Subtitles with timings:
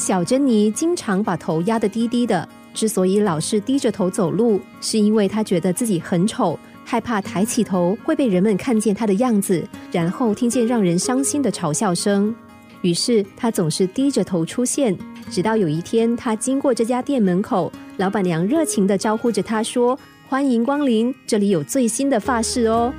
[0.00, 12.34] 小珍妮经常把头压得低低的，之所以老是低着头走路，是因为她觉得自己很丑，害怕抬起头会被人们看见她的样子，然后听见让人伤心的嘲笑声。
[12.80, 14.96] 于是她总是低着头出现，
[15.30, 19.96] 直到有一天，她经过这家店门口，老板娘热情地招呼着她说
[20.26, 22.90] ：“欢迎光临，这里有最新的发饰哦。”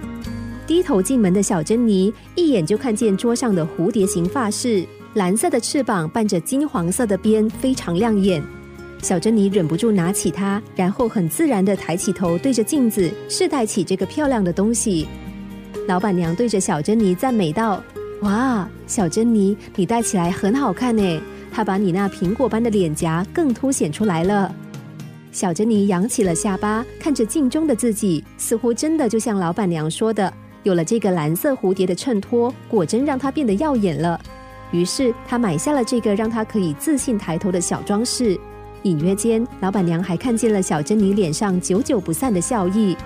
[0.68, 8.42] 低头进门的小珍妮一眼就看见桌上的蝴蝶形发饰，蓝色的翅膀伴着金黄色的边，非常亮眼。
[9.02, 15.08] 小珍妮忍不住拿起它，然后很自然的抬起头，对着镜子试戴起这个漂亮的东西。
[15.86, 17.84] 老板娘对着小珍妮赞美道
[18.22, 21.22] ：“哇，小珍妮，你戴起来很好看呢，
[21.52, 24.54] 它把你那苹果般的脸颊更凸显出来了。”
[25.34, 30.32] 小珍妮扬起了下巴，看着镜中的自己，似乎真的就像老板娘说的。
[30.64, 34.22] 有了这个蓝色蝴蝶的衬托，果真让她变得耀眼了。
[34.72, 38.40] 于是她买下了这个让她可以自信抬头的小装饰。
[38.84, 42.98] 隐约间，老板娘还看见了小珍妮脸上久久不散的笑意。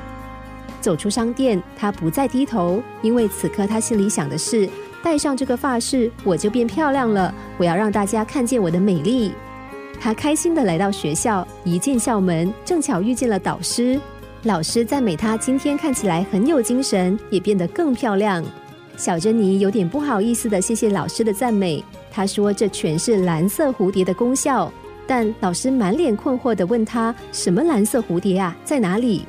[0.80, 4.70] 走出商店，她不再低头，因为此刻她心里想的是：
[5.04, 7.34] 戴上这个发饰，我就变漂亮了。
[7.58, 9.34] 我要让大家看见我的美丽。
[10.00, 14.00] 她开心的来到学校，一进校门，正巧遇见了导师。
[14.44, 18.46] 老师赞美她今天看起来很有精神，也变得更漂亮。
[18.98, 24.72] 小珍妮有点不好意思的谢谢老师的赞美，她说这全是蓝色蝴蝶的功效。
[25.06, 29.24] 但老师满脸困惑的问她：“什么蓝色蝴蝶啊，在哪里？”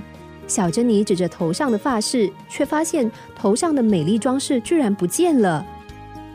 [0.46, 5.66] 小珍妮指着头上的发饰，却发现头上的美丽装饰居然不见了。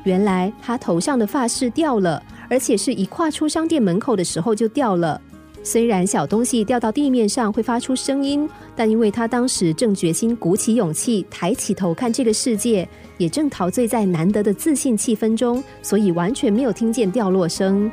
[0.03, 5.19] 原来她头上的发饰掉了，而且是一跨出商店门口的时候就掉了。
[5.63, 17.91] 虽然小东西掉到地面上会发出声音，但因为他当时正决心鼓起勇气抬起头看这个世界，也正陶醉在难得的自信气氛中，所以完全没有听见掉落声。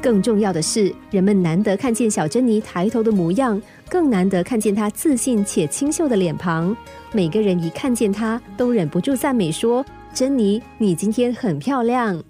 [0.00, 6.76] 更重要的是，人们难得看见小珍妮抬头的模样，更难得看见她自信且清秀的脸庞。
[7.10, 9.84] 每个人一看见她，都忍不住赞美说
[10.14, 12.22] ：“珍妮，你今天很漂亮。”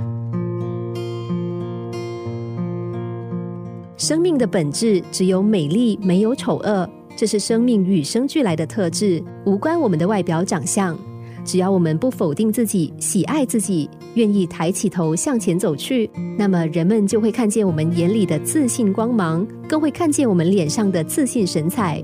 [4.08, 10.98] 生命的本质只有美丽，没有丑恶，这是生命与生俱来的特质，无关我们的外表长相。
[11.44, 16.08] 只要我们不否定自己，喜爱自己，愿意抬起头向前走去，
[16.38, 22.00] 那么人们就会看见我们眼里的自信光芒，更会看见我们脸上的自信神采。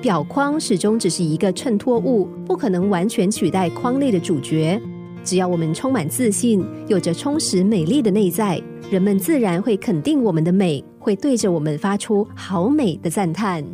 [0.00, 4.82] 表框始终只是一个衬托物，不可能完全取代框内的主角。
[5.24, 8.60] 只要我们充满自信，有着充实美丽的内在，
[8.90, 10.82] 人们自然会肯定我们的美。
[10.98, 13.64] 会对着我们发出好美的赞叹。